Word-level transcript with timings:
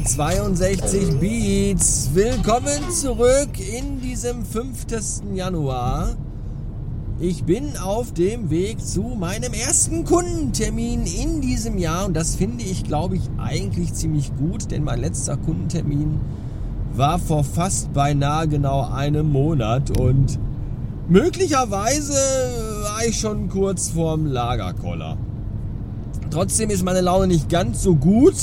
362 0.00 1.20
Beats. 1.20 2.10
Willkommen 2.14 2.90
zurück 2.90 3.50
in 3.60 4.00
diesem 4.00 4.44
5. 4.44 4.86
Januar. 5.34 6.16
Ich 7.20 7.44
bin 7.44 7.76
auf 7.76 8.12
dem 8.12 8.50
Weg 8.50 8.84
zu 8.84 9.02
meinem 9.02 9.52
ersten 9.52 10.04
Kundentermin 10.04 11.04
in 11.06 11.40
diesem 11.40 11.78
Jahr 11.78 12.06
und 12.06 12.14
das 12.14 12.34
finde 12.34 12.64
ich, 12.64 12.82
glaube 12.82 13.14
ich, 13.14 13.22
eigentlich 13.38 13.94
ziemlich 13.94 14.34
gut, 14.36 14.72
denn 14.72 14.82
mein 14.82 14.98
letzter 14.98 15.36
Kundentermin 15.36 16.18
war 16.94 17.20
vor 17.20 17.44
fast 17.44 17.92
beinahe 17.92 18.48
genau 18.48 18.90
einem 18.90 19.30
Monat 19.30 19.96
und 19.96 20.40
möglicherweise 21.08 22.14
war 22.82 23.06
ich 23.06 23.20
schon 23.20 23.48
kurz 23.48 23.90
vorm 23.90 24.26
Lagerkoller. 24.26 25.16
Trotzdem 26.32 26.70
ist 26.70 26.82
meine 26.82 27.00
Laune 27.00 27.28
nicht 27.28 27.48
ganz 27.48 27.80
so 27.84 27.94
gut. 27.94 28.34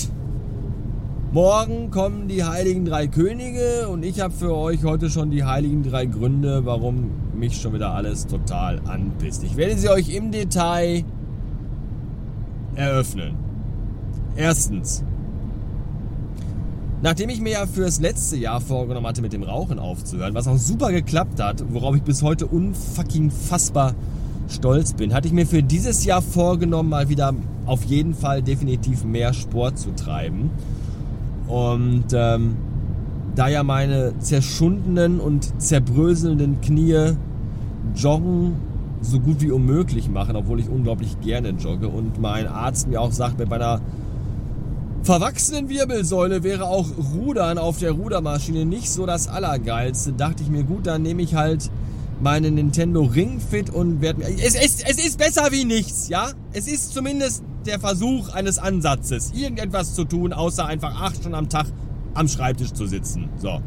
Morgen 1.34 1.92
kommen 1.92 2.28
die 2.28 2.44
heiligen 2.44 2.84
drei 2.84 3.08
Könige 3.08 3.88
und 3.88 4.04
ich 4.04 4.20
habe 4.20 4.34
für 4.34 4.54
euch 4.54 4.84
heute 4.84 5.10
schon 5.10 5.32
die 5.32 5.46
heiligen 5.46 5.82
drei 5.82 6.06
Gründe, 6.06 6.66
warum 6.66 7.10
mich 7.34 7.62
schon 7.62 7.72
wieder 7.72 7.94
alles 7.94 8.28
total 8.28 8.82
anpisst. 8.86 9.42
Ich 9.46 9.56
werde 9.56 9.78
sie 9.78 9.88
euch 9.88 10.14
im 10.14 10.32
Detail 10.32 11.06
eröffnen. 12.76 13.38
Erstens. 14.36 15.06
Nachdem 17.02 17.30
ich 17.30 17.40
mir 17.40 17.54
ja 17.54 17.66
fürs 17.66 18.02
letzte 18.02 18.36
Jahr 18.36 18.60
vorgenommen 18.60 19.08
hatte, 19.08 19.22
mit 19.22 19.32
dem 19.32 19.44
Rauchen 19.44 19.80
aufzuhören, 19.80 20.34
was 20.34 20.50
auch 20.50 20.58
super 20.58 20.92
geklappt 20.92 21.42
hat, 21.42 21.64
worauf 21.70 21.96
ich 21.96 22.04
bis 22.04 22.24
heute 22.24 22.46
unfucking 22.46 23.32
fassbar 23.32 23.96
stolz 24.50 24.92
bin, 24.92 25.14
hatte 25.14 25.30
ich 25.30 25.34
mir 25.34 25.48
für 25.48 25.64
dieses 25.64 26.04
Jahr 26.04 26.22
vorgenommen, 26.22 26.90
mal 26.90 27.08
wieder 27.08 27.34
auf 27.66 27.86
jeden 27.86 28.16
Fall 28.16 28.42
definitiv 28.42 29.06
mehr 29.06 29.34
Sport 29.34 29.80
zu 29.80 29.96
treiben. 29.96 30.50
Und 31.52 32.06
ähm, 32.14 32.56
da 33.36 33.50
ja 33.50 33.64
meine 33.64 34.18
zerschundenen 34.20 35.20
und 35.20 35.62
zerbröselnden 35.62 36.62
Knie 36.62 37.14
Joggen 37.94 38.56
so 39.02 39.20
gut 39.20 39.42
wie 39.42 39.52
unmöglich 39.52 40.10
machen, 40.10 40.38
obwohl 40.38 40.62
ich 40.62 40.70
unglaublich 40.70 41.20
gerne 41.20 41.50
jogge 41.50 41.90
und 41.90 42.22
mein 42.22 42.48
Arzt 42.48 42.88
mir 42.88 43.02
auch 43.02 43.12
sagt, 43.12 43.38
mit 43.38 43.50
meiner 43.50 43.82
verwachsenen 45.04 45.68
Wirbelsäule 45.68 46.44
wäre 46.44 46.68
auch 46.68 46.88
Rudern 47.16 47.58
auf 47.58 47.80
der 47.80 47.92
Rudermaschine 47.92 48.66
nicht 48.66 48.90
so 48.90 49.06
das 49.06 49.28
Allergeilste. 49.28 50.14
Dachte 50.14 50.44
ich 50.44 50.50
mir, 50.50 50.64
gut, 50.64 50.88
dann 50.88 51.02
nehme 51.02 51.22
ich 51.22 51.36
halt 51.36 51.70
meine 52.22 52.50
Nintendo 52.50 53.02
Ring 53.02 53.42
Fit 53.42 53.72
und 53.72 54.00
werde 54.00 54.20
mir. 54.20 54.30
Es, 54.30 54.56
es, 54.56 54.84
es 54.84 55.06
ist 55.06 55.18
besser 55.18 55.52
wie 55.52 55.66
nichts, 55.66 56.08
ja? 56.08 56.30
Es 56.54 56.68
ist 56.68 56.94
zumindest 56.94 57.44
der 57.66 57.80
Versuch 57.80 58.30
eines 58.30 58.58
Ansatzes, 58.58 59.32
irgendetwas 59.34 59.94
zu 59.94 60.06
tun, 60.06 60.34
außer 60.34 60.66
einfach 60.66 61.02
acht 61.02 61.18
Stunden 61.18 61.36
am 61.36 61.50
Tag 61.50 61.68
am 62.14 62.28
Schreibtisch 62.28 62.74
zu 62.74 62.88
sitzen. 62.88 63.30
So. 63.38 63.62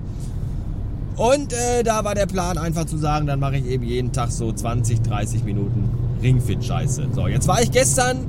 Und 1.16 1.52
äh, 1.52 1.82
da 1.84 2.04
war 2.04 2.14
der 2.14 2.26
Plan 2.26 2.58
einfach 2.58 2.86
zu 2.86 2.98
sagen, 2.98 3.26
dann 3.26 3.38
mache 3.38 3.56
ich 3.56 3.66
eben 3.66 3.84
jeden 3.84 4.12
Tag 4.12 4.32
so 4.32 4.52
20, 4.52 5.02
30 5.02 5.44
Minuten 5.44 5.88
Ringfit-Scheiße. 6.22 7.08
So, 7.14 7.28
jetzt 7.28 7.46
war 7.46 7.62
ich 7.62 7.70
gestern 7.70 8.26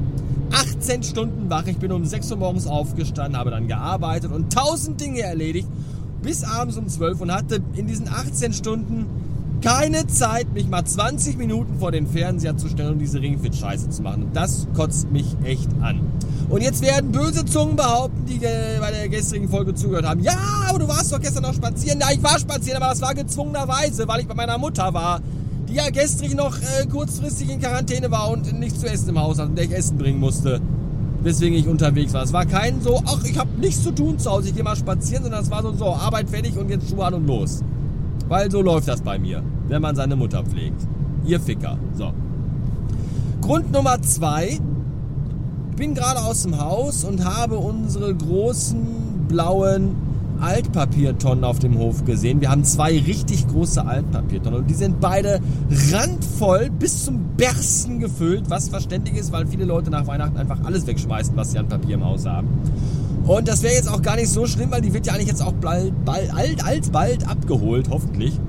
18 0.51 1.03
Stunden 1.03 1.49
wach. 1.49 1.65
Ich 1.65 1.77
bin 1.77 1.91
um 1.91 2.05
6 2.05 2.31
Uhr 2.31 2.37
morgens 2.37 2.67
aufgestanden, 2.67 3.37
habe 3.37 3.49
dann 3.49 3.67
gearbeitet 3.67 4.31
und 4.31 4.53
tausend 4.53 5.01
Dinge 5.01 5.21
erledigt 5.21 5.67
bis 6.21 6.43
abends 6.43 6.77
um 6.77 6.87
12 6.87 7.21
und 7.21 7.31
hatte 7.31 7.61
in 7.75 7.87
diesen 7.87 8.07
18 8.07 8.53
Stunden 8.53 9.05
keine 9.65 10.05
Zeit, 10.05 10.53
mich 10.53 10.67
mal 10.67 10.85
20 10.85 11.37
Minuten 11.37 11.79
vor 11.79 11.91
den 11.91 12.05
Fernseher 12.05 12.55
zu 12.55 12.69
stellen 12.69 12.93
und 12.93 12.99
diese 12.99 13.19
Ringfit-Scheiße 13.19 13.89
zu 13.89 14.03
machen. 14.03 14.25
Und 14.25 14.35
das 14.35 14.67
kotzt 14.75 15.11
mich 15.11 15.25
echt 15.43 15.69
an. 15.81 16.01
Und 16.49 16.61
jetzt 16.61 16.83
werden 16.83 17.11
böse 17.11 17.45
Zungen 17.45 17.75
behaupten, 17.75 18.25
die 18.27 18.37
bei 18.37 18.91
der 18.91 19.09
gestrigen 19.09 19.49
Folge 19.49 19.73
zugehört 19.73 20.07
haben. 20.07 20.21
Ja, 20.21 20.37
aber 20.69 20.77
du 20.77 20.87
warst 20.87 21.11
doch 21.11 21.19
gestern 21.19 21.41
noch 21.41 21.55
spazieren. 21.55 21.99
Ja, 21.99 22.11
ich 22.11 22.21
war 22.21 22.37
spazieren, 22.37 22.79
aber 22.79 22.91
das 22.91 23.01
war 23.01 23.15
gezwungenerweise, 23.15 24.07
weil 24.07 24.19
ich 24.21 24.27
bei 24.27 24.35
meiner 24.35 24.59
Mutter 24.59 24.93
war. 24.93 25.19
Die 25.67 25.73
ja 25.73 25.89
gestrig 25.89 26.35
noch 26.35 26.55
äh, 26.59 26.85
kurzfristig 26.85 27.49
in 27.49 27.59
Quarantäne 27.59 28.11
war 28.11 28.29
und 28.29 28.59
nichts 28.59 28.81
zu 28.81 28.85
essen 28.85 29.09
im 29.09 29.19
Haus 29.19 29.39
hat 29.39 29.49
und 29.49 29.57
der 29.57 29.65
ich 29.65 29.71
Essen 29.71 29.97
bringen 29.97 30.19
musste. 30.19 30.61
Weswegen 31.23 31.57
ich 31.57 31.67
unterwegs 31.67 32.13
war. 32.13 32.21
Es 32.21 32.33
war 32.33 32.45
kein 32.45 32.83
so, 32.83 33.01
ach, 33.03 33.23
ich 33.23 33.35
habe 33.39 33.49
nichts 33.59 33.81
zu 33.81 33.89
tun 33.89 34.19
zu 34.19 34.29
Hause, 34.29 34.49
ich 34.49 34.53
gehe 34.53 34.63
mal 34.63 34.75
spazieren, 34.75 35.23
sondern 35.23 35.41
es 35.41 35.49
war 35.49 35.63
so, 35.63 35.73
so, 35.73 35.85
Arbeit 35.87 36.29
fertig 36.29 36.55
und 36.55 36.69
jetzt 36.69 36.87
Schuhe 36.87 37.03
an 37.03 37.15
und 37.15 37.25
los. 37.25 37.63
Weil 38.27 38.49
so 38.49 38.61
läuft 38.61 38.87
das 38.87 39.01
bei 39.01 39.19
mir, 39.19 39.43
wenn 39.67 39.81
man 39.81 39.95
seine 39.95 40.15
Mutter 40.15 40.43
pflegt. 40.43 40.81
Ihr 41.25 41.39
Ficker. 41.39 41.77
So. 41.93 42.11
Grund 43.41 43.71
Nummer 43.71 44.01
zwei. 44.01 44.59
Ich 45.71 45.75
bin 45.75 45.93
gerade 45.93 46.21
aus 46.21 46.43
dem 46.43 46.59
Haus 46.59 47.03
und 47.03 47.25
habe 47.25 47.57
unsere 47.57 48.15
großen 48.15 49.27
blauen 49.27 49.95
Altpapiertonnen 50.39 51.43
auf 51.43 51.59
dem 51.59 51.77
Hof 51.77 52.05
gesehen. 52.05 52.41
Wir 52.41 52.49
haben 52.49 52.63
zwei 52.63 52.97
richtig 52.99 53.47
große 53.47 53.85
Altpapiertonnen 53.85 54.61
und 54.61 54.69
die 54.69 54.73
sind 54.73 54.99
beide 54.99 55.39
randvoll 55.91 56.69
bis 56.69 57.05
zum 57.05 57.19
Bersten 57.37 57.99
gefüllt, 57.99 58.49
was 58.49 58.69
verständlich 58.69 59.17
ist, 59.17 59.31
weil 59.31 59.47
viele 59.47 59.65
Leute 59.65 59.91
nach 59.91 60.07
Weihnachten 60.07 60.37
einfach 60.37 60.59
alles 60.63 60.87
wegschmeißen, 60.87 61.35
was 61.35 61.51
sie 61.51 61.59
an 61.59 61.67
Papier 61.67 61.95
im 61.95 62.05
Haus 62.05 62.25
haben. 62.25 62.47
Und 63.27 63.47
das 63.47 63.63
wäre 63.63 63.73
jetzt 63.73 63.89
auch 63.89 64.01
gar 64.01 64.15
nicht 64.15 64.29
so 64.29 64.45
schlimm, 64.45 64.69
weil 64.71 64.81
die 64.81 64.93
wird 64.93 65.07
ja 65.07 65.13
eigentlich 65.13 65.27
jetzt 65.27 65.41
auch 65.41 65.53
bald, 65.53 65.93
bald, 66.05 66.31
alt, 66.33 66.63
alsbald 66.63 67.27
abgeholt, 67.27 67.89
hoffentlich. 67.89 68.39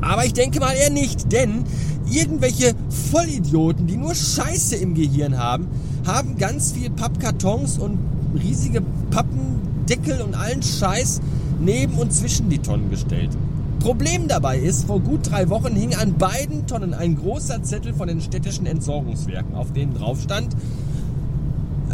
Aber 0.00 0.24
ich 0.24 0.32
denke 0.32 0.58
mal 0.58 0.72
eher 0.72 0.90
nicht, 0.90 1.32
denn 1.32 1.64
irgendwelche 2.10 2.72
Vollidioten, 3.10 3.86
die 3.86 3.96
nur 3.96 4.14
Scheiße 4.14 4.76
im 4.76 4.94
Gehirn 4.94 5.38
haben, 5.38 5.68
haben 6.06 6.36
ganz 6.36 6.72
viel 6.72 6.90
Pappkartons 6.90 7.78
und 7.78 7.98
riesige 8.34 8.82
Pappendeckel 9.10 10.20
und 10.22 10.34
allen 10.34 10.62
Scheiß 10.62 11.20
neben 11.60 11.94
und 11.94 12.12
zwischen 12.12 12.50
die 12.50 12.58
Tonnen 12.58 12.90
gestellt. 12.90 13.30
Problem 13.78 14.28
dabei 14.28 14.58
ist, 14.58 14.86
vor 14.86 14.98
gut 15.00 15.30
drei 15.30 15.48
Wochen 15.50 15.74
hing 15.74 15.94
an 15.94 16.14
beiden 16.14 16.66
Tonnen 16.66 16.94
ein 16.94 17.16
großer 17.16 17.62
Zettel 17.62 17.94
von 17.94 18.08
den 18.08 18.20
städtischen 18.20 18.66
Entsorgungswerken, 18.66 19.54
auf 19.54 19.72
dem 19.72 19.94
drauf 19.94 20.20
stand, 20.22 20.48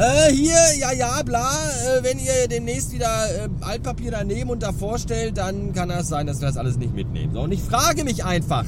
äh, 0.00 0.32
hier, 0.32 0.56
ja, 0.78 0.92
ja, 0.92 1.22
bla. 1.22 1.50
Äh, 1.50 2.02
wenn 2.02 2.18
ihr 2.18 2.48
demnächst 2.48 2.92
wieder 2.92 3.06
äh, 3.06 3.48
Altpapier 3.60 4.10
daneben 4.10 4.50
und 4.50 4.62
davor 4.62 4.98
stellt, 4.98 5.36
dann 5.36 5.72
kann 5.74 5.90
das 5.90 6.08
sein, 6.08 6.26
dass 6.26 6.40
wir 6.40 6.48
das 6.48 6.56
alles 6.56 6.78
nicht 6.78 6.94
mitnehmen. 6.94 7.34
So, 7.34 7.42
und 7.42 7.52
ich 7.52 7.60
frage 7.60 8.04
mich 8.04 8.24
einfach, 8.24 8.64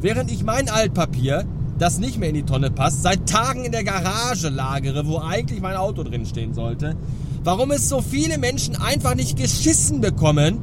während 0.00 0.30
ich 0.30 0.42
mein 0.42 0.70
Altpapier, 0.70 1.44
das 1.78 1.98
nicht 1.98 2.18
mehr 2.18 2.30
in 2.30 2.34
die 2.34 2.42
Tonne 2.42 2.70
passt, 2.70 3.02
seit 3.02 3.28
Tagen 3.28 3.64
in 3.64 3.72
der 3.72 3.84
Garage 3.84 4.48
lagere, 4.48 5.06
wo 5.06 5.18
eigentlich 5.18 5.60
mein 5.60 5.76
Auto 5.76 6.02
drin 6.02 6.26
stehen 6.26 6.54
sollte, 6.54 6.96
warum 7.44 7.70
es 7.70 7.88
so 7.88 8.00
viele 8.00 8.38
Menschen 8.38 8.76
einfach 8.76 9.14
nicht 9.14 9.36
geschissen 9.36 10.00
bekommen, 10.00 10.58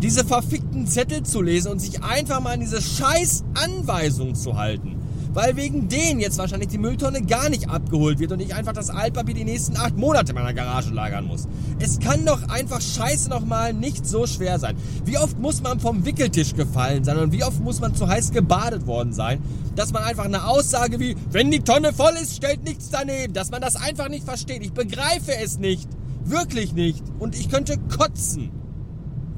diese 0.00 0.24
verfickten 0.24 0.86
Zettel 0.86 1.24
zu 1.24 1.42
lesen 1.42 1.72
und 1.72 1.80
sich 1.80 2.04
einfach 2.04 2.40
mal 2.40 2.54
an 2.54 2.60
diese 2.60 2.80
scheiß 2.80 3.44
Anweisung 3.54 4.36
zu 4.36 4.56
halten 4.56 4.97
weil 5.34 5.56
wegen 5.56 5.88
denen 5.88 6.20
jetzt 6.20 6.38
wahrscheinlich 6.38 6.68
die 6.68 6.78
Mülltonne 6.78 7.22
gar 7.22 7.48
nicht 7.48 7.68
abgeholt 7.68 8.18
wird 8.18 8.32
und 8.32 8.40
ich 8.40 8.54
einfach 8.54 8.72
das 8.72 8.90
Altpapier 8.90 9.34
die 9.34 9.44
nächsten 9.44 9.76
acht 9.76 9.96
Monate 9.96 10.32
in 10.32 10.34
meiner 10.36 10.54
Garage 10.54 10.90
lagern 10.90 11.26
muss. 11.26 11.46
Es 11.78 11.98
kann 11.98 12.24
doch 12.24 12.48
einfach 12.48 12.80
scheiße 12.80 13.28
nochmal 13.28 13.72
nicht 13.72 14.06
so 14.06 14.26
schwer 14.26 14.58
sein. 14.58 14.76
Wie 15.04 15.18
oft 15.18 15.38
muss 15.38 15.62
man 15.62 15.80
vom 15.80 16.04
Wickeltisch 16.04 16.54
gefallen 16.54 17.04
sein 17.04 17.18
und 17.18 17.32
wie 17.32 17.44
oft 17.44 17.60
muss 17.60 17.80
man 17.80 17.94
zu 17.94 18.08
heiß 18.08 18.32
gebadet 18.32 18.86
worden 18.86 19.12
sein, 19.12 19.40
dass 19.76 19.92
man 19.92 20.02
einfach 20.02 20.24
eine 20.24 20.46
Aussage 20.46 20.98
wie, 20.98 21.16
wenn 21.30 21.50
die 21.50 21.60
Tonne 21.60 21.92
voll 21.92 22.14
ist, 22.20 22.36
stellt 22.36 22.64
nichts 22.64 22.90
daneben, 22.90 23.32
dass 23.32 23.50
man 23.50 23.60
das 23.60 23.76
einfach 23.76 24.08
nicht 24.08 24.24
versteht. 24.24 24.62
Ich 24.62 24.72
begreife 24.72 25.32
es 25.42 25.58
nicht. 25.58 25.88
Wirklich 26.24 26.72
nicht. 26.72 27.02
Und 27.18 27.38
ich 27.38 27.48
könnte 27.48 27.78
kotzen. 27.78 28.50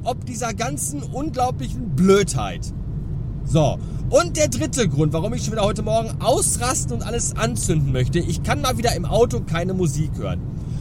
Ob 0.03 0.25
dieser 0.25 0.53
ganzen 0.53 1.03
unglaublichen 1.03 1.95
Blödheit. 1.95 2.73
So, 3.51 3.77
und 4.09 4.37
der 4.37 4.47
dritte 4.47 4.87
Grund, 4.87 5.11
warum 5.11 5.33
ich 5.33 5.43
schon 5.43 5.51
wieder 5.51 5.65
heute 5.65 5.81
Morgen 5.81 6.09
ausrasten 6.21 6.93
und 6.93 7.01
alles 7.01 7.35
anzünden 7.35 7.91
möchte, 7.91 8.17
ich 8.19 8.43
kann 8.43 8.61
mal 8.61 8.77
wieder 8.77 8.95
im 8.95 9.03
Auto 9.03 9.41
keine 9.41 9.73
Musik 9.73 10.11
hören. 10.15 10.39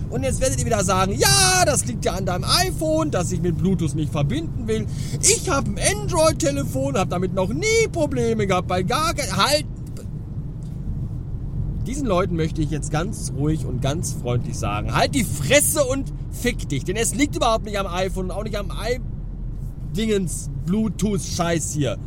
Und 0.08 0.22
jetzt 0.22 0.40
werdet 0.40 0.60
ihr 0.60 0.66
wieder 0.66 0.84
sagen, 0.84 1.12
ja, 1.18 1.64
das 1.66 1.84
liegt 1.86 2.04
ja 2.04 2.12
an 2.12 2.26
deinem 2.26 2.44
iPhone, 2.44 3.10
dass 3.10 3.32
ich 3.32 3.42
mit 3.42 3.58
Bluetooth 3.58 3.96
nicht 3.96 4.12
verbinden 4.12 4.68
will. 4.68 4.86
Ich 5.20 5.50
habe 5.50 5.68
ein 5.68 5.80
Android-Telefon, 5.96 6.96
habe 6.96 7.10
damit 7.10 7.34
noch 7.34 7.48
nie 7.48 7.88
Probleme 7.90 8.46
gehabt, 8.46 8.68
bei 8.68 8.84
gar 8.84 9.14
kein... 9.14 9.36
Halt! 9.36 9.66
Diesen 11.88 12.06
Leuten 12.06 12.36
möchte 12.36 12.62
ich 12.62 12.70
jetzt 12.70 12.92
ganz 12.92 13.32
ruhig 13.36 13.66
und 13.66 13.82
ganz 13.82 14.12
freundlich 14.12 14.56
sagen, 14.56 14.94
halt 14.94 15.16
die 15.16 15.24
Fresse 15.24 15.82
und 15.82 16.12
fick 16.30 16.68
dich, 16.68 16.84
denn 16.84 16.94
es 16.94 17.16
liegt 17.16 17.34
überhaupt 17.34 17.64
nicht 17.64 17.80
am 17.80 17.88
iPhone 17.88 18.26
und 18.26 18.30
auch 18.30 18.44
nicht 18.44 18.56
am 18.56 18.70
i-Dingens 18.70 20.50
Bluetooth-Scheiß 20.66 21.72
hier. 21.72 21.98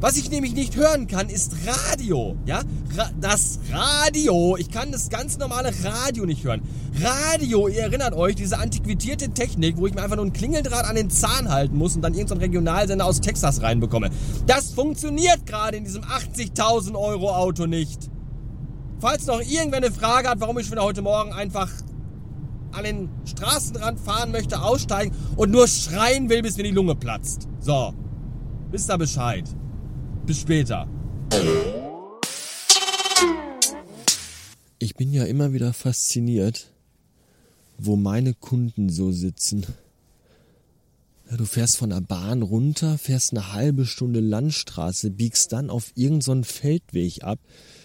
Was 0.00 0.16
ich 0.16 0.30
nämlich 0.30 0.54
nicht 0.54 0.76
hören 0.76 1.08
kann, 1.08 1.28
ist 1.28 1.54
Radio. 1.66 2.34
Ja, 2.46 2.62
Ra 2.96 3.10
das 3.20 3.58
Radio. 3.70 4.56
Ich 4.56 4.70
kann 4.70 4.92
das 4.92 5.10
ganz 5.10 5.36
normale 5.36 5.72
Radio 5.84 6.24
nicht 6.24 6.42
hören. 6.42 6.62
Radio, 7.02 7.68
ihr 7.68 7.82
erinnert 7.82 8.14
euch, 8.14 8.34
diese 8.34 8.58
antiquierte 8.58 9.28
Technik, 9.28 9.76
wo 9.76 9.86
ich 9.86 9.92
mir 9.92 10.02
einfach 10.02 10.16
nur 10.16 10.24
einen 10.24 10.32
Klingeldraht 10.32 10.86
an 10.86 10.96
den 10.96 11.10
Zahn 11.10 11.50
halten 11.50 11.76
muss 11.76 11.96
und 11.96 12.02
dann 12.02 12.14
irgendeinen 12.14 12.40
Regionalsender 12.40 13.04
aus 13.04 13.20
Texas 13.20 13.60
reinbekomme. 13.60 14.08
Das 14.46 14.72
funktioniert 14.72 15.44
gerade 15.44 15.76
in 15.76 15.84
diesem 15.84 16.02
80.000 16.02 16.98
Euro 16.98 17.36
Auto 17.36 17.66
nicht. 17.66 18.08
Falls 19.00 19.26
noch 19.26 19.42
irgendwer 19.42 19.78
eine 19.78 19.92
Frage 19.92 20.30
hat, 20.30 20.40
warum 20.40 20.58
ich 20.58 20.66
schon 20.66 20.80
heute 20.80 21.02
Morgen 21.02 21.34
einfach 21.34 21.68
an 22.72 22.84
den 22.84 23.10
Straßenrand 23.26 24.00
fahren 24.00 24.32
möchte, 24.32 24.62
aussteigen 24.62 25.14
und 25.36 25.50
nur 25.50 25.68
schreien 25.68 26.30
will, 26.30 26.40
bis 26.40 26.56
mir 26.56 26.62
die 26.62 26.70
Lunge 26.70 26.94
platzt. 26.94 27.48
So, 27.60 27.92
wisst 28.70 28.90
ihr 28.90 28.96
Bescheid. 28.96 29.44
Bis 30.30 30.42
später. 30.42 30.86
Ich 34.78 34.94
bin 34.94 35.12
ja 35.12 35.24
immer 35.24 35.52
wieder 35.52 35.72
fasziniert, 35.72 36.70
wo 37.78 37.96
meine 37.96 38.34
Kunden 38.34 38.90
so 38.90 39.10
sitzen. 39.10 39.66
Du 41.36 41.44
fährst 41.44 41.78
von 41.78 41.90
der 41.90 42.00
Bahn 42.00 42.42
runter, 42.42 42.96
fährst 42.96 43.32
eine 43.32 43.54
halbe 43.54 43.86
Stunde 43.86 44.20
Landstraße, 44.20 45.10
biegst 45.10 45.50
dann 45.50 45.68
auf 45.68 45.90
irgendeinen 45.96 46.44
so 46.44 46.48
Feldweg 46.48 47.24
ab, 47.24 47.40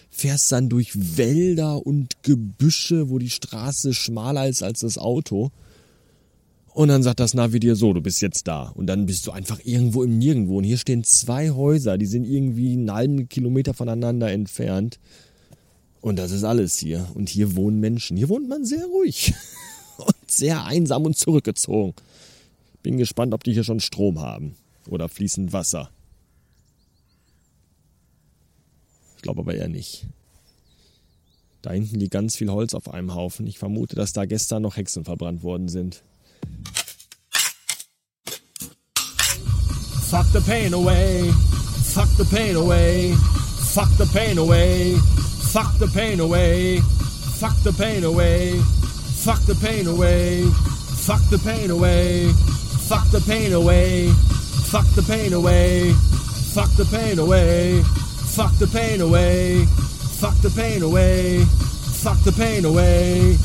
fährst 0.08 0.52
dann 0.52 0.68
durch 0.68 1.16
Wälder 1.16 1.84
und 1.84 2.22
Gebüsche, 2.22 3.10
wo 3.10 3.18
die 3.18 3.30
Straße 3.30 3.92
schmaler 3.92 4.48
ist 4.48 4.62
als 4.62 4.78
das 4.82 4.98
Auto. 4.98 5.50
Und 6.76 6.88
dann 6.88 7.02
sagt 7.02 7.20
das 7.20 7.32
Navi 7.32 7.58
dir 7.58 7.74
so, 7.74 7.94
du 7.94 8.02
bist 8.02 8.20
jetzt 8.20 8.46
da. 8.46 8.64
Und 8.74 8.86
dann 8.86 9.06
bist 9.06 9.26
du 9.26 9.30
einfach 9.30 9.58
irgendwo 9.64 10.02
im 10.02 10.18
Nirgendwo. 10.18 10.58
Und 10.58 10.64
hier 10.64 10.76
stehen 10.76 11.04
zwei 11.04 11.48
Häuser, 11.48 11.96
die 11.96 12.04
sind 12.04 12.26
irgendwie 12.26 12.74
einen 12.74 12.92
halben 12.92 13.30
Kilometer 13.30 13.72
voneinander 13.72 14.30
entfernt. 14.30 15.00
Und 16.02 16.16
das 16.16 16.32
ist 16.32 16.44
alles 16.44 16.76
hier. 16.76 17.08
Und 17.14 17.30
hier 17.30 17.56
wohnen 17.56 17.80
Menschen. 17.80 18.18
Hier 18.18 18.28
wohnt 18.28 18.50
man 18.50 18.66
sehr 18.66 18.84
ruhig. 18.84 19.32
Und 19.96 20.30
sehr 20.30 20.66
einsam 20.66 21.06
und 21.06 21.16
zurückgezogen. 21.16 21.94
Bin 22.82 22.98
gespannt, 22.98 23.32
ob 23.32 23.42
die 23.42 23.54
hier 23.54 23.64
schon 23.64 23.80
Strom 23.80 24.20
haben. 24.20 24.54
Oder 24.86 25.08
fließend 25.08 25.54
Wasser. 25.54 25.88
Ich 29.16 29.22
glaube 29.22 29.40
aber 29.40 29.54
eher 29.54 29.68
nicht. 29.68 30.04
Da 31.62 31.72
hinten 31.72 31.98
liegt 31.98 32.12
ganz 32.12 32.36
viel 32.36 32.50
Holz 32.50 32.74
auf 32.74 32.92
einem 32.92 33.14
Haufen. 33.14 33.46
Ich 33.46 33.58
vermute, 33.58 33.96
dass 33.96 34.12
da 34.12 34.26
gestern 34.26 34.60
noch 34.60 34.76
Hexen 34.76 35.06
verbrannt 35.06 35.42
worden 35.42 35.70
sind. 35.70 36.02
Fuck 40.10 40.30
the 40.32 40.40
pain 40.40 40.72
away. 40.72 41.32
Fuck 41.94 42.08
the 42.16 42.24
pain 42.24 42.54
away. 42.54 43.12
Fuck 43.74 43.90
the 43.98 44.06
pain 44.06 44.38
away. 44.38 44.96
Fuck 45.52 45.78
the 45.78 45.88
pain 45.88 46.20
away. 46.20 46.78
Fuck 46.80 47.56
the 47.64 47.72
pain 47.72 48.04
away. 48.04 48.60
Fuck 49.24 49.44
the 49.46 49.54
pain 49.56 49.86
away. 49.88 50.44
Fuck 51.06 51.22
the 51.30 51.38
pain 51.38 51.70
away. 51.70 52.32
Fuck 52.86 53.10
the 53.10 53.20
pain 53.20 53.52
away. 53.52 54.10
Fuck 54.70 54.86
the 54.94 55.02
pain 55.02 55.32
away. 55.32 55.92
Fuck 56.54 56.70
the 56.76 56.84
pain 56.84 57.18
away. 57.18 57.82
Fuck 57.82 58.58
the 58.58 58.66
pain 58.68 59.00
away. 59.00 59.66
Fuck 60.20 60.40
the 60.40 60.50
pain 60.50 60.82
away. 60.82 61.44
Fuck 61.44 62.22
the 62.22 62.32
pain 62.32 62.64
away. 62.64 63.36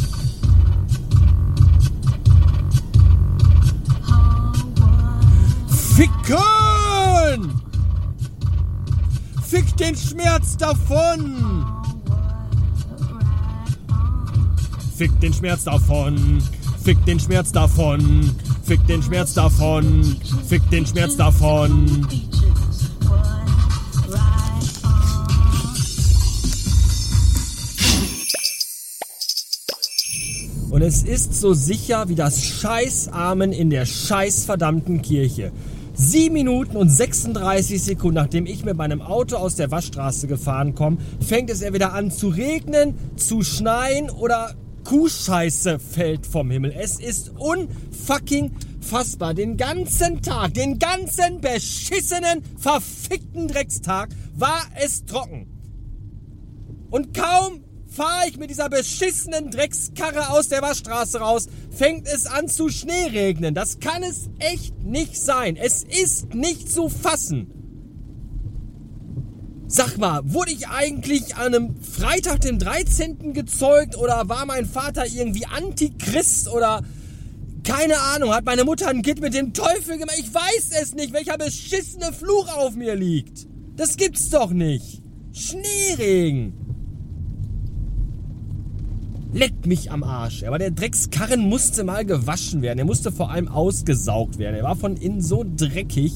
Ficken! 6.01 7.61
Fick 9.43 9.77
den 9.77 9.95
Schmerz 9.95 10.57
davon! 10.57 11.63
Fick 14.97 15.19
den 15.19 15.31
Schmerz 15.31 15.65
davon! 15.65 16.41
Fick 16.83 17.05
den 17.05 17.19
Schmerz 17.19 17.51
davon! 17.51 18.35
Fick 18.63 18.87
den 18.87 19.03
Schmerz 19.03 19.35
davon! 19.35 20.17
Fick 20.47 20.67
den 20.71 20.87
Schmerz 20.87 21.17
davon! 21.17 22.07
Und 30.71 30.81
es 30.81 31.03
ist 31.03 31.35
so 31.35 31.53
sicher 31.53 32.09
wie 32.09 32.15
das 32.15 32.43
Scheißamen 32.43 33.51
in 33.51 33.69
der 33.69 33.85
scheißverdammten 33.85 35.03
Kirche. 35.03 35.51
7 36.01 36.33
Minuten 36.33 36.77
und 36.77 36.89
36 36.89 37.81
Sekunden, 37.83 38.15
nachdem 38.15 38.47
ich 38.47 38.65
mit 38.65 38.75
meinem 38.75 39.03
Auto 39.03 39.35
aus 39.35 39.55
der 39.55 39.69
Waschstraße 39.69 40.27
gefahren 40.27 40.73
komme, 40.73 40.97
fängt 41.25 41.51
es 41.51 41.61
entweder 41.61 41.93
an 41.93 42.09
zu 42.09 42.29
regnen, 42.29 42.95
zu 43.17 43.43
schneien 43.43 44.09
oder 44.09 44.55
Kuhscheiße 44.83 45.77
fällt 45.77 46.25
vom 46.25 46.49
Himmel. 46.49 46.73
Es 46.75 46.99
ist 46.99 47.33
unfucking 47.37 48.51
fassbar. 48.81 49.35
Den 49.35 49.57
ganzen 49.57 50.23
Tag, 50.23 50.55
den 50.55 50.79
ganzen 50.79 51.39
beschissenen, 51.39 52.41
verfickten 52.57 53.47
Dreckstag 53.47 54.09
war 54.35 54.63
es 54.83 55.05
trocken. 55.05 55.45
Und 56.89 57.13
kaum 57.13 57.63
fahre 57.91 58.29
ich 58.29 58.37
mit 58.37 58.49
dieser 58.49 58.69
beschissenen 58.69 59.51
Dreckskarre 59.51 60.29
aus 60.29 60.47
der 60.47 60.61
Waschstraße 60.61 61.19
raus, 61.19 61.47
fängt 61.69 62.07
es 62.07 62.25
an 62.25 62.47
zu 62.47 62.69
Schneeregnen. 62.69 63.53
Das 63.53 63.79
kann 63.79 64.01
es 64.03 64.29
echt 64.39 64.79
nicht 64.79 65.17
sein. 65.17 65.57
Es 65.57 65.83
ist 65.83 66.33
nicht 66.33 66.71
zu 66.71 66.87
fassen. 66.87 67.51
Sag 69.67 69.97
mal, 69.97 70.21
wurde 70.25 70.51
ich 70.51 70.67
eigentlich 70.67 71.35
an 71.35 71.55
einem 71.55 71.81
Freitag, 71.81 72.41
dem 72.41 72.59
13. 72.59 73.33
gezeugt 73.33 73.97
oder 73.97 74.27
war 74.27 74.45
mein 74.45 74.65
Vater 74.65 75.05
irgendwie 75.07 75.45
Antichrist 75.45 76.49
oder 76.49 76.81
keine 77.63 77.99
Ahnung, 77.99 78.33
hat 78.33 78.45
meine 78.45 78.63
Mutter 78.63 78.87
ein 78.87 79.01
Kind 79.01 79.21
mit 79.21 79.33
dem 79.33 79.53
Teufel 79.53 79.97
gemacht? 79.97 80.17
Ich 80.17 80.33
weiß 80.33 80.71
es 80.81 80.93
nicht, 80.93 81.13
welcher 81.13 81.37
beschissene 81.37 82.11
Fluch 82.11 82.53
auf 82.57 82.75
mir 82.75 82.95
liegt. 82.95 83.47
Das 83.75 83.97
gibt's 83.97 84.29
doch 84.29 84.51
nicht. 84.51 85.01
Schneeregen. 85.31 86.60
Leck 89.33 89.65
mich 89.65 89.91
am 89.91 90.03
Arsch. 90.03 90.43
Aber 90.43 90.59
der 90.59 90.71
Dreckskarren 90.71 91.47
musste 91.47 91.83
mal 91.83 92.05
gewaschen 92.05 92.61
werden. 92.61 92.79
Er 92.79 92.85
musste 92.85 93.11
vor 93.11 93.31
allem 93.31 93.47
ausgesaugt 93.47 94.37
werden. 94.39 94.55
Er 94.55 94.63
war 94.63 94.75
von 94.75 94.97
innen 94.97 95.21
so 95.21 95.45
dreckig. 95.55 96.13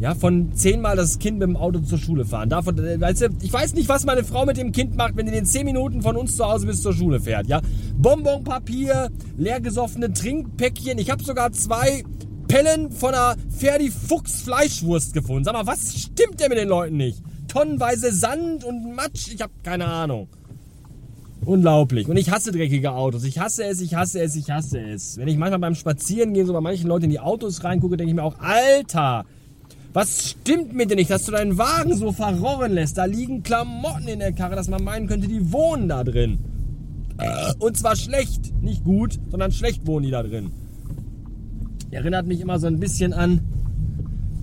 Ja, 0.00 0.14
von 0.14 0.52
zehnmal 0.54 0.96
das 0.96 1.18
Kind 1.20 1.38
mit 1.38 1.46
dem 1.48 1.56
Auto 1.56 1.78
zur 1.78 1.98
Schule 1.98 2.24
fahren. 2.24 2.48
Davon, 2.48 2.76
äh, 2.78 3.00
weißt 3.00 3.20
du, 3.20 3.28
ich 3.40 3.52
weiß 3.52 3.74
nicht, 3.74 3.88
was 3.88 4.04
meine 4.04 4.24
Frau 4.24 4.44
mit 4.46 4.56
dem 4.56 4.72
Kind 4.72 4.96
macht, 4.96 5.16
wenn 5.16 5.26
die 5.26 5.32
den 5.32 5.46
zehn 5.46 5.64
Minuten 5.64 6.02
von 6.02 6.16
uns 6.16 6.36
zu 6.36 6.44
Hause 6.44 6.66
bis 6.66 6.82
zur 6.82 6.92
Schule 6.92 7.20
fährt. 7.20 7.46
Ja, 7.46 7.60
Bonbonpapier, 7.98 9.10
leergesoffene 9.36 10.12
Trinkpäckchen. 10.12 10.98
Ich 10.98 11.08
habe 11.08 11.22
sogar 11.22 11.52
zwei 11.52 12.02
Pellen 12.48 12.90
von 12.90 13.14
einer 13.14 13.36
Ferdi 13.48 13.90
Fuchs 13.90 14.42
Fleischwurst 14.42 15.14
gefunden. 15.14 15.44
Sag 15.44 15.52
mal, 15.52 15.66
was 15.66 15.96
stimmt 15.96 16.40
denn 16.40 16.48
mit 16.48 16.58
den 16.58 16.68
Leuten 16.68 16.96
nicht? 16.96 17.22
Tonnenweise 17.46 18.12
Sand 18.12 18.64
und 18.64 18.96
Matsch. 18.96 19.32
Ich 19.32 19.40
habe 19.40 19.52
keine 19.62 19.84
Ahnung. 19.84 20.26
Unglaublich. 21.44 22.08
Und 22.08 22.16
ich 22.16 22.30
hasse 22.30 22.52
dreckige 22.52 22.92
Autos. 22.92 23.24
Ich 23.24 23.38
hasse 23.38 23.64
es, 23.64 23.80
ich 23.80 23.94
hasse 23.94 24.20
es, 24.20 24.36
ich 24.36 24.50
hasse 24.50 24.80
es. 24.80 25.16
Wenn 25.16 25.28
ich 25.28 25.36
manchmal 25.36 25.58
beim 25.58 25.74
Spazierengehen 25.74 26.46
so 26.46 26.52
bei 26.52 26.60
manchen 26.60 26.86
Leuten 26.86 27.04
in 27.04 27.10
die 27.10 27.20
Autos 27.20 27.64
reingucke, 27.64 27.96
denke 27.96 28.10
ich 28.10 28.14
mir 28.14 28.22
auch, 28.22 28.38
Alter, 28.38 29.24
was 29.92 30.30
stimmt 30.30 30.72
mit 30.72 30.90
dir 30.90 30.96
nicht, 30.96 31.10
dass 31.10 31.26
du 31.26 31.32
deinen 31.32 31.58
Wagen 31.58 31.94
so 31.96 32.12
verrohren 32.12 32.72
lässt? 32.72 32.96
Da 32.96 33.06
liegen 33.06 33.42
Klamotten 33.42 34.08
in 34.08 34.20
der 34.20 34.32
Karre, 34.32 34.54
dass 34.54 34.68
man 34.68 34.84
meinen 34.84 35.08
könnte, 35.08 35.26
die 35.26 35.52
wohnen 35.52 35.88
da 35.88 36.04
drin. 36.04 36.38
Und 37.58 37.76
zwar 37.76 37.96
schlecht. 37.96 38.62
Nicht 38.62 38.84
gut, 38.84 39.18
sondern 39.30 39.52
schlecht 39.52 39.86
wohnen 39.86 40.04
die 40.04 40.10
da 40.12 40.22
drin. 40.22 40.52
Erinnert 41.90 42.26
mich 42.26 42.40
immer 42.40 42.58
so 42.58 42.68
ein 42.68 42.80
bisschen 42.80 43.12
an 43.12 43.40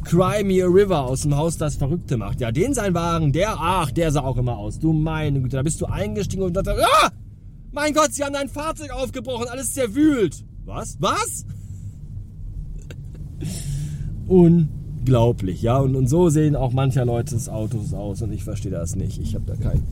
Cry 0.09 0.43
Me 0.43 0.63
a 0.63 0.67
River 0.67 1.05
aus 1.05 1.21
dem 1.21 1.37
Haus, 1.37 1.57
das 1.57 1.75
Verrückte 1.75 2.17
macht. 2.17 2.41
Ja, 2.41 2.51
den 2.51 2.73
sein 2.73 2.95
Wagen, 2.95 3.31
der, 3.31 3.57
ach, 3.59 3.91
der 3.91 4.11
sah 4.11 4.21
auch 4.21 4.37
immer 4.37 4.57
aus. 4.57 4.79
Du 4.79 4.91
meine 4.91 5.39
Güte, 5.39 5.57
da 5.57 5.61
bist 5.61 5.79
du 5.81 5.85
eingestiegen 5.85 6.41
und 6.41 6.53
dachte, 6.53 6.75
ah! 6.83 7.11
Mein 7.71 7.93
Gott, 7.93 8.11
sie 8.11 8.23
haben 8.23 8.33
dein 8.33 8.49
Fahrzeug 8.49 8.89
aufgebrochen, 8.89 9.47
alles 9.47 9.75
zerwühlt. 9.75 10.43
Was? 10.65 10.97
Was? 10.99 11.45
Unglaublich, 14.27 15.61
ja. 15.61 15.77
Und, 15.77 15.95
und 15.95 16.09
so 16.09 16.29
sehen 16.29 16.55
auch 16.55 16.73
mancher 16.73 17.05
Leute 17.05 17.37
Autos 17.51 17.93
aus 17.93 18.23
und 18.23 18.33
ich 18.33 18.43
verstehe 18.43 18.71
das 18.71 18.95
nicht. 18.95 19.21
Ich 19.21 19.35
habe 19.35 19.45
da 19.45 19.55
kein 19.57 19.83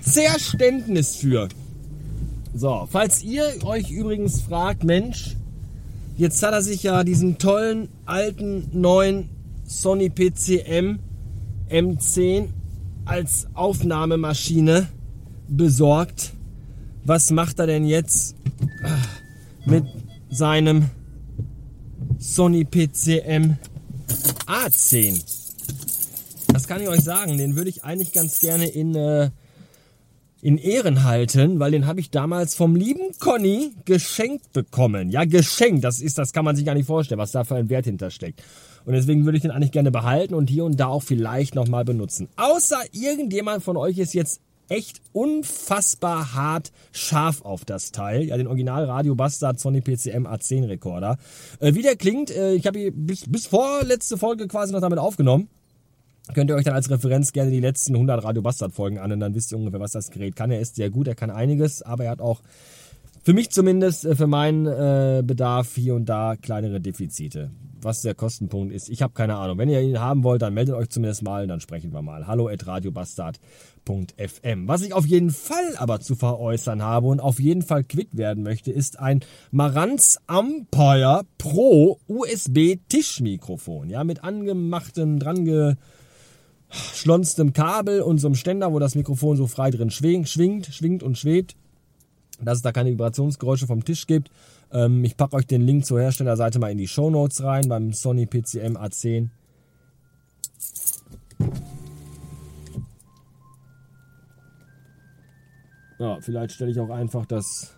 Verständnis 0.00 1.16
für. 1.16 1.48
So, 2.54 2.86
falls 2.90 3.22
ihr 3.22 3.44
euch 3.64 3.90
übrigens 3.90 4.42
fragt, 4.42 4.84
Mensch, 4.84 5.34
Jetzt 6.18 6.42
hat 6.42 6.52
er 6.52 6.62
sich 6.62 6.82
ja 6.82 7.04
diesen 7.04 7.38
tollen 7.38 7.90
alten 8.04 8.68
neuen 8.72 9.30
Sony 9.64 10.10
PCM 10.10 10.98
M10 11.70 12.48
als 13.04 13.46
Aufnahmemaschine 13.54 14.88
besorgt. 15.46 16.32
Was 17.04 17.30
macht 17.30 17.60
er 17.60 17.68
denn 17.68 17.84
jetzt 17.84 18.34
mit 19.64 19.84
seinem 20.28 20.86
Sony 22.18 22.64
PCM 22.64 23.56
A10? 24.46 25.22
Das 26.52 26.66
kann 26.66 26.82
ich 26.82 26.88
euch 26.88 27.04
sagen. 27.04 27.38
Den 27.38 27.54
würde 27.54 27.70
ich 27.70 27.84
eigentlich 27.84 28.12
ganz 28.12 28.40
gerne 28.40 28.66
in 28.66 28.96
äh, 28.96 29.30
in 30.40 30.58
Ehren 30.58 31.04
halten, 31.04 31.58
weil 31.58 31.72
den 31.72 31.86
habe 31.86 32.00
ich 32.00 32.10
damals 32.10 32.54
vom 32.54 32.76
lieben 32.76 33.12
Conny 33.18 33.72
geschenkt 33.84 34.52
bekommen. 34.52 35.10
Ja, 35.10 35.24
geschenkt, 35.24 35.84
das 35.84 36.00
ist, 36.00 36.18
das 36.18 36.32
kann 36.32 36.44
man 36.44 36.56
sich 36.56 36.64
gar 36.64 36.74
nicht 36.74 36.86
vorstellen, 36.86 37.18
was 37.18 37.32
da 37.32 37.44
für 37.44 37.56
ein 37.56 37.68
Wert 37.68 37.86
hintersteckt. 37.86 38.42
Und 38.84 38.94
deswegen 38.94 39.24
würde 39.24 39.36
ich 39.36 39.42
den 39.42 39.50
eigentlich 39.50 39.72
gerne 39.72 39.90
behalten 39.90 40.34
und 40.34 40.48
hier 40.48 40.64
und 40.64 40.78
da 40.78 40.86
auch 40.86 41.02
vielleicht 41.02 41.54
nochmal 41.54 41.84
benutzen. 41.84 42.28
Außer 42.36 42.78
irgendjemand 42.92 43.62
von 43.62 43.76
euch 43.76 43.98
ist 43.98 44.14
jetzt 44.14 44.40
echt 44.68 45.00
unfassbar 45.12 46.34
hart 46.34 46.72
scharf 46.92 47.42
auf 47.42 47.64
das 47.64 47.90
Teil. 47.90 48.24
Ja, 48.24 48.36
den 48.36 48.46
Original 48.46 48.84
Radio 48.84 49.14
Bastard 49.14 49.58
Sony 49.58 49.80
PCM 49.80 50.26
A10 50.26 50.68
Rekorder. 50.68 51.18
Äh, 51.58 51.74
wie 51.74 51.82
der 51.82 51.96
klingt, 51.96 52.30
äh, 52.30 52.54
ich 52.54 52.66
habe 52.66 52.92
bis, 52.92 53.30
bis 53.30 53.46
vor 53.46 53.82
letzte 53.84 54.16
Folge 54.16 54.46
quasi 54.46 54.72
noch 54.72 54.80
damit 54.80 54.98
aufgenommen. 54.98 55.48
Könnt 56.34 56.50
ihr 56.50 56.56
euch 56.56 56.64
dann 56.64 56.74
als 56.74 56.90
Referenz 56.90 57.32
gerne 57.32 57.50
die 57.50 57.60
letzten 57.60 57.94
100 57.94 58.22
Radio 58.22 58.42
Bastard 58.42 58.72
Folgen 58.72 58.98
an 58.98 59.12
und 59.12 59.20
dann 59.20 59.34
wisst 59.34 59.52
ihr 59.52 59.58
ungefähr, 59.58 59.80
was 59.80 59.92
das 59.92 60.10
Gerät 60.10 60.36
kann. 60.36 60.50
Er 60.50 60.60
ist 60.60 60.76
sehr 60.76 60.90
gut, 60.90 61.08
er 61.08 61.14
kann 61.14 61.30
einiges, 61.30 61.82
aber 61.82 62.04
er 62.04 62.10
hat 62.10 62.20
auch 62.20 62.42
für 63.28 63.34
mich 63.34 63.50
zumindest, 63.50 64.06
äh, 64.06 64.14
für 64.14 64.26
meinen 64.26 64.66
äh, 64.66 65.22
Bedarf 65.24 65.74
hier 65.74 65.94
und 65.94 66.06
da 66.06 66.36
kleinere 66.36 66.80
Defizite. 66.80 67.50
Was 67.80 68.00
der 68.00 68.14
Kostenpunkt 68.14 68.74
ist, 68.74 68.88
ich 68.88 69.02
habe 69.02 69.12
keine 69.12 69.36
Ahnung. 69.36 69.58
Wenn 69.58 69.68
ihr 69.68 69.80
ihn 69.80 70.00
haben 70.00 70.24
wollt, 70.24 70.42
dann 70.42 70.54
meldet 70.54 70.74
euch 70.74 70.88
zumindest 70.88 71.22
mal, 71.22 71.46
dann 71.46 71.60
sprechen 71.60 71.92
wir 71.92 72.02
mal. 72.02 72.26
Hallo 72.26 72.48
at 72.48 72.66
radiobastard.fm. 72.66 74.66
Was 74.66 74.82
ich 74.82 74.94
auf 74.94 75.06
jeden 75.06 75.30
Fall 75.30 75.76
aber 75.76 76.00
zu 76.00 76.16
veräußern 76.16 76.82
habe 76.82 77.06
und 77.06 77.20
auf 77.20 77.38
jeden 77.38 77.62
Fall 77.62 77.84
quitt 77.84 78.16
werden 78.16 78.42
möchte, 78.42 78.72
ist 78.72 78.98
ein 78.98 79.20
Marantz 79.50 80.18
Empire 80.26 81.22
Pro 81.36 82.00
USB 82.08 82.78
Tischmikrofon. 82.88 83.90
Ja, 83.90 84.02
mit 84.02 84.24
angemachtem, 84.24 85.20
dran 85.20 85.44
geschlonstem 86.70 87.52
Kabel 87.52 88.02
und 88.02 88.18
so 88.18 88.28
einem 88.28 88.34
Ständer, 88.34 88.72
wo 88.72 88.78
das 88.78 88.94
Mikrofon 88.94 89.36
so 89.36 89.46
frei 89.46 89.70
drin 89.70 89.90
schwingt, 89.90 90.28
schwingt, 90.28 91.02
und 91.02 91.16
schwebt 91.16 91.56
dass 92.40 92.58
es 92.58 92.62
da 92.62 92.72
keine 92.72 92.90
Vibrationsgeräusche 92.90 93.66
vom 93.66 93.84
Tisch 93.84 94.06
gibt. 94.06 94.30
Ähm, 94.72 95.04
ich 95.04 95.16
packe 95.16 95.36
euch 95.36 95.46
den 95.46 95.62
Link 95.62 95.86
zur 95.86 96.00
Herstellerseite 96.00 96.58
mal 96.58 96.70
in 96.70 96.78
die 96.78 96.88
Show 96.88 97.10
Notes 97.10 97.42
rein 97.42 97.68
beim 97.68 97.92
Sony 97.92 98.26
PCM 98.26 98.76
A10. 98.76 99.28
Ja, 105.98 106.20
vielleicht 106.20 106.52
stelle 106.54 106.70
ich 106.70 106.78
auch 106.78 106.90
einfach 106.90 107.26
das 107.26 107.74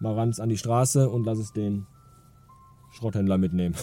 Marantz 0.00 0.38
an 0.38 0.50
die 0.50 0.58
Straße 0.58 1.08
und 1.08 1.24
lasse 1.24 1.40
es 1.40 1.52
den 1.52 1.86
Schrotthändler 2.92 3.38
mitnehmen. 3.38 3.74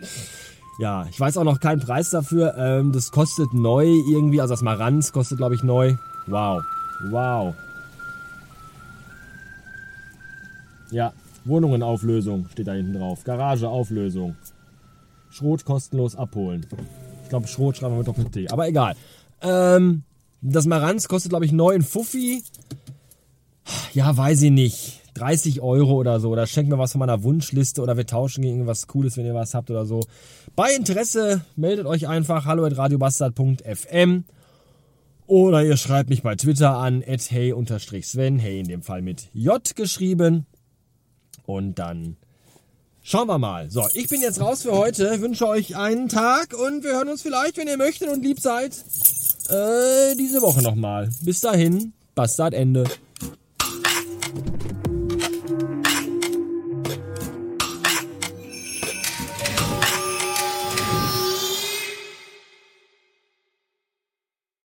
ja, 0.78 1.06
ich 1.08 1.18
weiß 1.18 1.36
auch 1.38 1.44
noch 1.44 1.60
keinen 1.60 1.80
Preis 1.80 2.10
dafür. 2.10 2.54
Ähm, 2.56 2.92
das 2.92 3.10
kostet 3.10 3.52
neu 3.54 3.86
irgendwie, 3.86 4.40
also 4.40 4.52
das 4.54 4.62
Marantz 4.62 5.12
kostet 5.12 5.38
glaube 5.38 5.54
ich 5.54 5.62
neu. 5.62 5.94
Wow, 6.26 6.62
wow. 7.10 7.54
Ja, 10.90 11.12
Wohnungenauflösung 11.44 12.48
steht 12.52 12.66
da 12.66 12.72
hinten 12.72 12.94
drauf. 12.94 13.24
Garageauflösung. 13.24 14.36
Schrot 15.30 15.64
kostenlos 15.64 16.16
abholen. 16.16 16.66
Ich 17.22 17.28
glaube, 17.28 17.46
Schrot 17.46 17.76
schreiben 17.76 17.94
wir 17.94 17.98
mit 17.98 18.08
Doppel-T. 18.08 18.48
Aber 18.50 18.68
egal. 18.68 18.94
Ähm, 19.42 20.04
das 20.40 20.66
Marantz 20.66 21.08
kostet, 21.08 21.30
glaube 21.30 21.44
ich, 21.44 21.52
9 21.52 21.82
Fuffi. 21.82 22.42
Ja, 23.92 24.16
weiß 24.16 24.42
ich 24.42 24.50
nicht. 24.50 25.02
30 25.16 25.60
Euro 25.60 25.94
oder 25.94 26.20
so. 26.20 26.30
Oder 26.30 26.46
schenkt 26.46 26.70
mir 26.70 26.78
was 26.78 26.92
von 26.92 26.98
meiner 26.98 27.22
Wunschliste 27.22 27.82
oder 27.82 27.96
wir 27.96 28.06
tauschen 28.06 28.42
gegen 28.42 28.56
irgendwas 28.56 28.86
Cooles, 28.86 29.16
wenn 29.16 29.26
ihr 29.26 29.34
was 29.34 29.54
habt 29.54 29.70
oder 29.70 29.86
so. 29.86 30.00
Bei 30.54 30.74
Interesse 30.74 31.42
meldet 31.56 31.86
euch 31.86 32.08
einfach 32.08 32.44
hallo 32.44 32.64
oder 35.26 35.64
ihr 35.64 35.76
schreibt 35.76 36.08
mich 36.08 36.22
bei 36.22 36.36
Twitter 36.36 36.76
an 36.76 37.02
at 37.06 37.30
hey-sven, 37.30 38.38
hey 38.38 38.60
in 38.60 38.68
dem 38.68 38.82
Fall 38.82 39.02
mit 39.02 39.28
J 39.32 39.74
geschrieben. 39.74 40.46
Und 41.46 41.78
dann 41.78 42.16
schauen 43.02 43.28
wir 43.28 43.38
mal. 43.38 43.70
So, 43.70 43.86
ich 43.94 44.08
bin 44.08 44.20
jetzt 44.20 44.40
raus 44.40 44.62
für 44.62 44.72
heute. 44.72 45.20
Wünsche 45.20 45.48
euch 45.48 45.76
einen 45.76 46.08
Tag 46.08 46.54
und 46.54 46.84
wir 46.84 46.92
hören 46.92 47.08
uns 47.08 47.22
vielleicht, 47.22 47.56
wenn 47.56 47.68
ihr 47.68 47.76
möchtet 47.76 48.08
und 48.08 48.22
lieb 48.22 48.40
seid, 48.40 48.72
äh, 49.48 50.14
diese 50.16 50.42
Woche 50.42 50.62
nochmal. 50.62 51.08
Bis 51.22 51.40
dahin, 51.40 51.92
Bastard 52.14 52.54
Ende. 52.54 52.84